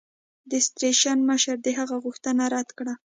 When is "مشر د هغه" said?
1.29-1.95